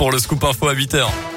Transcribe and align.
pour 0.00 0.10
le 0.10 0.18
scoop 0.18 0.42
info 0.44 0.66
à 0.66 0.74
8h. 0.74 1.29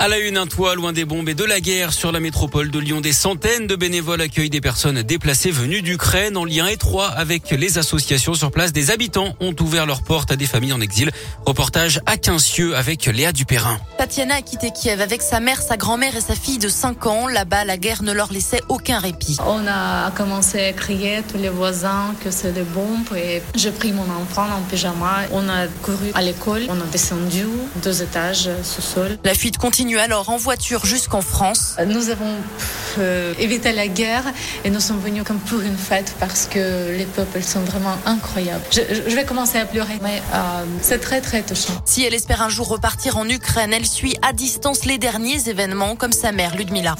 À 0.00 0.06
la 0.06 0.18
une, 0.20 0.36
un 0.36 0.46
toit 0.46 0.76
loin 0.76 0.92
des 0.92 1.04
bombes 1.04 1.28
et 1.28 1.34
de 1.34 1.42
la 1.42 1.58
guerre 1.58 1.92
sur 1.92 2.12
la 2.12 2.20
métropole 2.20 2.70
de 2.70 2.78
Lyon. 2.78 3.00
Des 3.00 3.12
centaines 3.12 3.66
de 3.66 3.74
bénévoles 3.74 4.20
accueillent 4.20 4.48
des 4.48 4.60
personnes 4.60 5.02
déplacées 5.02 5.50
venues 5.50 5.82
d'Ukraine 5.82 6.36
en 6.36 6.44
lien 6.44 6.68
étroit 6.68 7.08
avec 7.08 7.50
les 7.50 7.78
associations 7.78 8.34
sur 8.34 8.52
place. 8.52 8.72
Des 8.72 8.92
habitants 8.92 9.34
ont 9.40 9.56
ouvert 9.58 9.86
leurs 9.86 10.02
portes 10.02 10.30
à 10.30 10.36
des 10.36 10.46
familles 10.46 10.72
en 10.72 10.80
exil. 10.80 11.10
Reportage 11.44 12.00
à 12.06 12.16
Quincieux 12.16 12.76
avec 12.76 13.06
Léa 13.06 13.32
Dupérin. 13.32 13.80
Tatiana 13.98 14.36
a 14.36 14.42
quitté 14.42 14.70
Kiev 14.70 15.00
avec 15.00 15.20
sa 15.20 15.40
mère, 15.40 15.60
sa 15.60 15.76
grand-mère 15.76 16.14
et 16.14 16.20
sa 16.20 16.36
fille 16.36 16.58
de 16.58 16.68
5 16.68 17.06
ans. 17.06 17.26
Là-bas, 17.26 17.64
la 17.64 17.76
guerre 17.76 18.04
ne 18.04 18.12
leur 18.12 18.32
laissait 18.32 18.62
aucun 18.68 19.00
répit. 19.00 19.36
On 19.48 19.66
a 19.66 20.12
commencé 20.12 20.64
à 20.64 20.72
crier 20.74 21.22
tous 21.28 21.38
les 21.38 21.48
voisins 21.48 22.14
que 22.22 22.30
c'est 22.30 22.52
des 22.52 22.62
bombes 22.62 23.16
et 23.16 23.42
j'ai 23.56 23.72
pris 23.72 23.90
mon 23.90 24.02
enfant 24.02 24.44
en 24.44 24.62
pyjama. 24.70 25.22
On 25.32 25.48
a 25.48 25.66
couru 25.82 26.12
à 26.14 26.22
l'école, 26.22 26.62
on 26.68 26.80
a 26.80 26.86
descendu 26.92 27.46
deux 27.82 28.00
étages 28.00 28.48
sous 28.62 28.80
sol. 28.82 29.18
La 29.24 29.34
fuite 29.34 29.58
continue 29.58 29.87
alors 29.96 30.28
en 30.28 30.36
voiture 30.36 30.84
jusqu'en 30.84 31.22
France. 31.22 31.76
Nous 31.86 32.10
avons 32.10 32.34
euh, 33.00 33.34
évité 33.38 33.72
la 33.72 33.88
guerre 33.88 34.24
et 34.64 34.70
nous 34.70 34.80
sommes 34.80 35.00
venus 35.00 35.22
comme 35.24 35.38
pour 35.38 35.60
une 35.60 35.76
fête 35.76 36.14
parce 36.20 36.46
que 36.46 36.96
les 36.96 37.04
peuples 37.04 37.42
sont 37.42 37.60
vraiment 37.60 37.96
incroyables. 38.06 38.64
Je, 38.70 38.80
je 39.08 39.14
vais 39.14 39.24
commencer 39.24 39.58
à 39.58 39.64
pleurer, 39.64 39.98
mais 40.02 40.22
euh, 40.34 40.64
c'est 40.80 40.98
très 40.98 41.20
très 41.20 41.42
touchant. 41.42 41.72
Si 41.84 42.04
elle 42.04 42.14
espère 42.14 42.42
un 42.42 42.48
jour 42.48 42.68
repartir 42.68 43.16
en 43.16 43.28
Ukraine, 43.28 43.72
elle 43.72 43.86
suit 43.86 44.16
à 44.22 44.32
distance 44.32 44.84
les 44.84 44.98
derniers 44.98 45.48
événements 45.48 45.96
comme 45.96 46.12
sa 46.12 46.32
mère 46.32 46.56
Ludmila. 46.56 46.96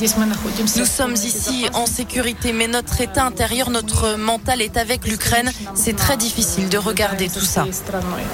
Nous 0.77 0.87
sommes 0.87 1.15
ici 1.15 1.67
en 1.75 1.87
sécurité, 1.87 2.53
mais 2.53 2.69
notre 2.69 3.01
état 3.01 3.25
intérieur, 3.25 3.71
notre 3.71 4.17
mental 4.17 4.63
est 4.63 4.77
avec 4.77 5.07
l'Ukraine. 5.07 5.51
C'est 5.75 5.97
très 5.97 6.17
difficile 6.17 6.69
de 6.69 6.79
regarder 6.79 7.29
tout 7.29 7.41
ça. 7.41 7.67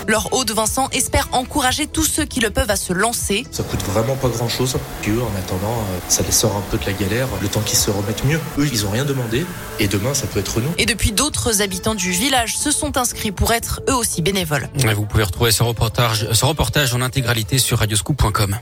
Leur 0.06 0.32
haut 0.32 0.44
de 0.44 0.52
Vincent 0.52 0.88
espère 0.92 1.28
encourager 1.32 1.86
tous 1.86 2.04
ceux 2.04 2.24
qui 2.24 2.40
le 2.40 2.50
peuvent 2.50 2.70
à 2.70 2.76
se 2.76 2.92
lancer. 2.92 3.46
Ça 3.50 3.62
coûte 3.62 3.82
vraiment 3.82 4.16
pas 4.16 4.28
grand 4.28 4.48
chose. 4.48 4.76
En 5.06 5.38
attendant, 5.38 5.72
euh, 5.72 5.98
ça 6.08 6.22
les 6.22 6.32
sort 6.32 6.56
un 6.56 6.62
peu 6.70 6.78
de 6.78 6.86
la 6.86 6.92
galère, 6.92 7.28
le 7.42 7.48
temps 7.54 7.60
qu'ils 7.60 7.78
se 7.78 7.90
remettent 7.90 8.24
mieux. 8.24 8.40
Eux, 8.58 8.68
ils 8.72 8.84
ont 8.84 8.90
rien 8.90 9.04
demandé, 9.04 9.46
et 9.78 9.86
demain, 9.86 10.12
ça 10.12 10.26
peut 10.26 10.40
être 10.40 10.60
nous. 10.60 10.70
Et 10.76 10.86
depuis, 10.86 11.12
d'autres 11.12 11.62
habitants 11.62 11.94
du 11.94 12.10
village 12.10 12.56
se 12.56 12.70
sont 12.70 12.96
inscrits 12.96 13.32
pour 13.32 13.52
être 13.52 13.80
eux 13.88 13.94
aussi 13.94 14.22
bénévoles. 14.22 14.68
Vous 14.94 15.06
pouvez 15.06 15.22
retrouver 15.22 15.52
ce 15.52 15.62
reportage, 15.62 16.28
ce 16.32 16.44
reportage 16.44 16.94
en 16.94 17.00
intégralité 17.00 17.58
sur 17.58 17.78
radioscoop.com. 17.78 18.58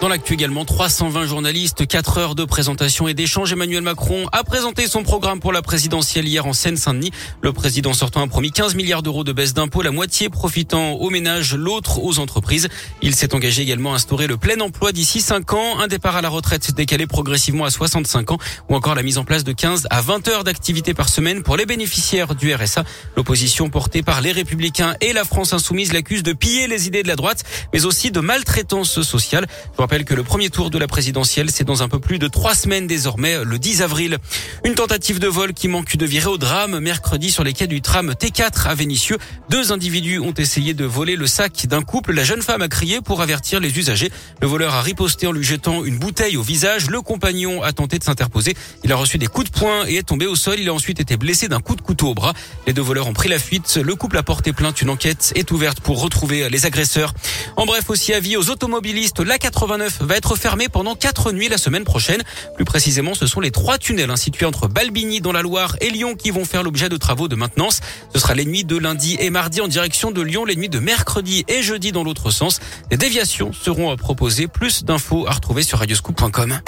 Dans 0.00 0.08
l'actu 0.08 0.32
également, 0.32 0.64
320 0.64 1.26
journalistes, 1.26 1.86
4 1.86 2.16
heures 2.16 2.34
de 2.34 2.46
présentation 2.46 3.06
et 3.06 3.12
d'échange. 3.12 3.52
Emmanuel 3.52 3.82
Macron 3.82 4.24
a 4.32 4.44
présenté 4.44 4.86
son 4.86 5.02
programme 5.02 5.40
pour 5.40 5.52
la 5.52 5.60
présidentielle 5.60 6.26
hier 6.26 6.46
en 6.46 6.54
Seine-Saint-Denis. 6.54 7.10
Le 7.42 7.52
président 7.52 7.92
sortant 7.92 8.22
a 8.22 8.26
promis 8.26 8.50
15 8.50 8.76
milliards 8.76 9.02
d'euros 9.02 9.24
de 9.24 9.32
baisse 9.34 9.52
d'impôts, 9.52 9.82
la 9.82 9.90
moitié 9.90 10.30
profitant 10.30 10.92
aux 10.92 11.10
ménages, 11.10 11.54
l'autre 11.54 12.02
aux 12.02 12.18
entreprises. 12.18 12.70
Il 13.02 13.14
s'est 13.14 13.34
engagé 13.34 13.60
également 13.60 13.92
à 13.92 13.96
instaurer 13.96 14.26
le 14.26 14.38
plein 14.38 14.58
emploi 14.60 14.92
d'ici 14.92 15.20
5 15.20 15.52
ans, 15.52 15.80
un 15.80 15.86
départ 15.86 16.16
à 16.16 16.22
la 16.22 16.30
retraite 16.30 16.74
décalé 16.74 17.06
progressivement 17.06 17.66
à 17.66 17.70
65 17.70 18.30
ans 18.30 18.38
ou 18.70 18.76
encore 18.76 18.94
la 18.94 19.02
mise 19.02 19.18
en 19.18 19.24
place 19.24 19.44
de 19.44 19.52
15 19.52 19.86
à 19.90 20.00
20 20.00 20.28
heures 20.28 20.44
d'activité 20.44 20.94
par 20.94 21.10
semaine 21.10 21.42
pour 21.42 21.58
les 21.58 21.66
bénéficiaires 21.66 22.34
du 22.34 22.54
RSA. 22.54 22.84
L'opposition 23.18 23.68
portée 23.68 24.02
par 24.02 24.22
les 24.22 24.32
Républicains 24.32 24.94
et 25.02 25.12
la 25.12 25.24
France 25.24 25.52
Insoumise 25.52 25.92
l'accuse 25.92 26.22
de 26.22 26.32
piller 26.32 26.68
les 26.68 26.86
idées 26.86 27.02
de 27.02 27.08
la 27.08 27.16
droite, 27.16 27.44
mais 27.74 27.84
aussi 27.84 28.10
de 28.10 28.20
maltraitance 28.20 29.02
sociale 29.02 29.46
rappelle 29.90 30.04
que 30.04 30.14
le 30.14 30.22
premier 30.22 30.50
tour 30.50 30.70
de 30.70 30.78
la 30.78 30.86
présidentielle, 30.86 31.50
c'est 31.50 31.64
dans 31.64 31.82
un 31.82 31.88
peu 31.88 31.98
plus 31.98 32.20
de 32.20 32.28
trois 32.28 32.54
semaines 32.54 32.86
désormais, 32.86 33.44
le 33.44 33.58
10 33.58 33.82
avril. 33.82 34.18
Une 34.64 34.76
tentative 34.76 35.18
de 35.18 35.26
vol 35.26 35.52
qui 35.52 35.66
manque 35.66 35.96
de 35.96 36.06
virer 36.06 36.28
au 36.28 36.38
drame. 36.38 36.78
Mercredi, 36.78 37.32
sur 37.32 37.42
les 37.42 37.52
quais 37.52 37.66
du 37.66 37.82
tram 37.82 38.12
T4 38.12 38.68
à 38.68 38.76
Vénissieux, 38.76 39.18
deux 39.48 39.72
individus 39.72 40.20
ont 40.20 40.32
essayé 40.32 40.74
de 40.74 40.84
voler 40.84 41.16
le 41.16 41.26
sac 41.26 41.66
d'un 41.66 41.82
couple. 41.82 42.12
La 42.12 42.22
jeune 42.22 42.40
femme 42.40 42.62
a 42.62 42.68
crié 42.68 43.00
pour 43.00 43.20
avertir 43.20 43.58
les 43.58 43.76
usagers. 43.76 44.12
Le 44.40 44.46
voleur 44.46 44.74
a 44.74 44.80
riposté 44.80 45.26
en 45.26 45.32
lui 45.32 45.42
jetant 45.42 45.84
une 45.84 45.98
bouteille 45.98 46.36
au 46.36 46.42
visage. 46.42 46.88
Le 46.88 47.00
compagnon 47.00 47.60
a 47.64 47.72
tenté 47.72 47.98
de 47.98 48.04
s'interposer. 48.04 48.54
Il 48.84 48.92
a 48.92 48.96
reçu 48.96 49.18
des 49.18 49.26
coups 49.26 49.50
de 49.50 49.58
poing 49.58 49.86
et 49.88 49.96
est 49.96 50.06
tombé 50.06 50.28
au 50.28 50.36
sol. 50.36 50.60
Il 50.60 50.68
a 50.68 50.72
ensuite 50.72 51.00
été 51.00 51.16
blessé 51.16 51.48
d'un 51.48 51.58
coup 51.58 51.74
de 51.74 51.82
couteau 51.82 52.10
au 52.10 52.14
bras. 52.14 52.34
Les 52.68 52.72
deux 52.72 52.82
voleurs 52.82 53.08
ont 53.08 53.12
pris 53.12 53.28
la 53.28 53.40
fuite. 53.40 53.80
Le 53.82 53.96
couple 53.96 54.18
a 54.18 54.22
porté 54.22 54.52
plainte. 54.52 54.82
Une 54.82 54.90
enquête 54.90 55.32
est 55.34 55.50
ouverte 55.50 55.80
pour 55.80 56.00
retrouver 56.00 56.48
les 56.48 56.64
agresseurs. 56.64 57.12
En 57.56 57.66
bref, 57.66 57.90
aussi 57.90 58.14
avis 58.14 58.36
aux 58.36 58.50
automobilistes, 58.50 59.18
la 59.18 59.36
89 59.36 59.79
va 60.00 60.16
être 60.16 60.36
fermé 60.36 60.68
pendant 60.68 60.94
quatre 60.94 61.32
nuits 61.32 61.48
la 61.48 61.58
semaine 61.58 61.84
prochaine. 61.84 62.22
Plus 62.56 62.64
précisément, 62.64 63.14
ce 63.14 63.26
sont 63.26 63.40
les 63.40 63.50
trois 63.50 63.78
tunnels 63.78 64.16
situés 64.16 64.46
entre 64.46 64.68
Balbigny 64.68 65.20
dans 65.20 65.32
la 65.32 65.42
Loire 65.42 65.76
et 65.80 65.90
Lyon 65.90 66.14
qui 66.14 66.30
vont 66.30 66.44
faire 66.44 66.62
l'objet 66.62 66.88
de 66.88 66.96
travaux 66.96 67.28
de 67.28 67.36
maintenance. 67.36 67.80
Ce 68.12 68.20
sera 68.20 68.34
les 68.34 68.44
nuits 68.44 68.64
de 68.64 68.76
lundi 68.76 69.16
et 69.20 69.30
mardi 69.30 69.60
en 69.60 69.68
direction 69.68 70.10
de 70.10 70.22
Lyon, 70.22 70.44
les 70.44 70.56
nuits 70.56 70.68
de 70.68 70.78
mercredi 70.78 71.44
et 71.48 71.62
jeudi 71.62 71.92
dans 71.92 72.04
l'autre 72.04 72.30
sens. 72.30 72.60
Des 72.90 72.96
déviations 72.96 73.52
seront 73.52 73.94
proposées. 73.96 74.48
Plus 74.48 74.84
d'infos 74.84 75.26
à 75.26 75.32
retrouver 75.32 75.62
sur 75.62 75.78
radioscoop.com. 75.78 76.60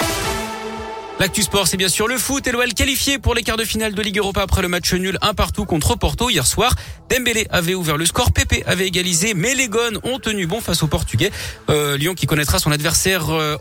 L'actu 1.23 1.41
sport, 1.41 1.69
c'est 1.69 1.77
bien 1.77 1.87
sûr 1.87 2.09
le 2.09 2.17
foot. 2.17 2.45
Et 2.47 2.51
l'OL 2.51 2.73
qualifié 2.73 3.17
pour 3.17 3.33
les 3.33 3.43
quarts 3.43 3.55
de 3.55 3.63
finale 3.63 3.93
de 3.93 4.01
Ligue 4.01 4.17
Europa 4.17 4.41
après 4.41 4.61
le 4.61 4.67
match 4.67 4.93
nul 4.93 5.17
un 5.21 5.33
partout 5.33 5.63
contre 5.63 5.95
Porto 5.95 6.29
hier 6.29 6.45
soir. 6.45 6.75
Dembélé 7.09 7.47
avait 7.49 7.75
ouvert 7.75 7.95
le 7.95 8.05
score, 8.05 8.33
Pepe 8.33 8.61
avait 8.65 8.87
égalisé, 8.87 9.33
mais 9.33 9.55
les 9.55 9.69
Gones 9.69 9.99
ont 10.03 10.19
tenu 10.19 10.47
bon 10.47 10.59
face 10.59 10.83
aux 10.83 10.87
Portugais. 10.87 11.31
Euh, 11.69 11.95
Lyon 11.95 12.13
qui 12.13 12.25
connaîtra 12.25 12.59
son 12.59 12.73
adversaire 12.73 13.29
euh, 13.29 13.55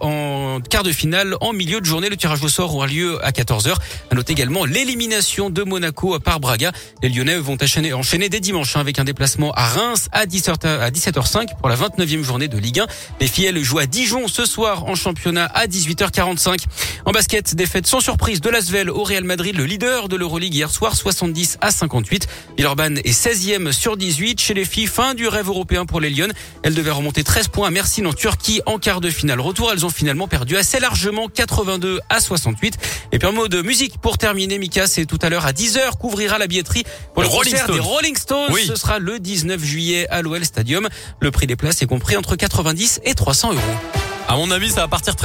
quart 0.60 0.82
de 0.82 0.92
finale 0.92 1.36
en 1.40 1.52
milieu 1.52 1.80
de 1.80 1.86
journée. 1.86 2.08
Le 2.08 2.16
tirage 2.16 2.42
au 2.42 2.48
sort 2.48 2.74
aura 2.74 2.86
lieu 2.86 3.24
à 3.24 3.30
14h. 3.30 3.74
À 4.10 4.14
noter 4.14 4.32
également 4.32 4.64
l'élimination 4.64 5.50
de 5.50 5.62
Monaco 5.62 6.18
par 6.18 6.40
Braga. 6.40 6.72
Les 7.02 7.08
Lyonnais 7.08 7.38
vont 7.38 7.56
enchaîner, 7.60 7.92
enchaîner 7.92 8.28
dès 8.28 8.40
dimanche 8.40 8.76
hein, 8.76 8.80
avec 8.80 8.98
un 8.98 9.04
déplacement 9.04 9.52
à 9.52 9.66
Reims 9.66 10.08
à 10.12 10.26
17h05 10.26 11.58
pour 11.58 11.68
la 11.68 11.76
29e 11.76 12.22
journée 12.22 12.48
de 12.48 12.58
Ligue 12.58 12.80
1. 12.80 12.86
Les 13.20 13.26
filles 13.26 13.62
jouent 13.62 13.78
à 13.78 13.86
Dijon 13.86 14.28
ce 14.28 14.44
soir 14.44 14.84
en 14.84 14.94
championnat 14.94 15.46
à 15.46 15.66
18h45. 15.66 16.64
En 17.04 17.12
basket, 17.12 17.54
défaite 17.54 17.86
sans 17.86 18.00
surprise 18.00 18.40
de 18.40 18.50
l'Asvel 18.50 18.90
au 18.90 19.02
Real 19.02 19.24
Madrid, 19.24 19.56
le 19.56 19.64
leader 19.64 20.08
de 20.08 20.16
l'Euroleague 20.16 20.54
hier 20.54 20.70
soir, 20.70 20.96
70 20.96 21.58
à 21.60 21.70
58. 21.70 22.28
Villeurbanne 22.56 22.98
est 22.98 23.10
16e 23.10 23.72
sur 23.72 23.96
18. 23.96 24.40
Chez 24.40 24.54
les 24.54 24.64
filles, 24.64 24.86
fin 24.86 25.14
du 25.14 25.28
rêve 25.28 25.48
européen 25.48 25.86
pour 25.86 26.00
les 26.00 26.10
Lyon. 26.10 26.28
Elles 26.62 26.74
devaient 26.74 26.90
remonter 26.90 27.24
13 27.24 27.48
points 27.48 27.68
à 27.68 27.70
Mersin 27.70 28.04
en 28.06 28.12
Turquie 28.12 28.60
en 28.66 28.78
quart 28.78 29.00
de 29.00 29.10
finale. 29.10 29.40
Retour, 29.40 29.70
elles 29.72 29.84
ont 29.86 29.90
finalement 29.90 30.28
perdu 30.28 30.41
assez 30.56 30.80
largement, 30.80 31.28
82 31.28 32.00
à 32.08 32.20
68. 32.20 32.78
Et 33.12 33.18
puis 33.18 33.28
un 33.28 33.32
mot 33.32 33.48
de 33.48 33.62
musique 33.62 33.98
pour 34.00 34.18
terminer, 34.18 34.58
Mika, 34.58 34.86
c'est 34.86 35.06
tout 35.06 35.18
à 35.22 35.28
l'heure 35.28 35.46
à 35.46 35.52
10h 35.52 35.98
qu'ouvrira 36.00 36.38
la 36.38 36.46
billetterie 36.46 36.84
pour 37.14 37.22
le, 37.22 37.28
concert 37.28 37.66
des 37.70 37.80
Rolling 37.80 38.16
Stones. 38.16 38.54
Ce 38.66 38.76
sera 38.76 38.98
le 38.98 39.18
19 39.18 39.62
juillet 39.62 40.08
à 40.08 40.22
l'OL 40.22 40.44
Stadium. 40.44 40.88
Le 41.20 41.30
prix 41.30 41.46
des 41.46 41.56
places 41.56 41.82
est 41.82 41.86
compris 41.86 42.16
entre 42.16 42.36
90 42.36 43.00
et 43.04 43.14
300 43.14 43.54
euros. 43.54 43.62
À 44.28 44.36
mon 44.36 44.50
avis, 44.50 44.70
ça 44.70 44.82
va 44.82 44.88
partir 44.88 45.14
très 45.14 45.20